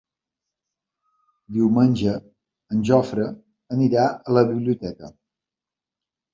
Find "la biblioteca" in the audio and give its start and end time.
4.41-5.15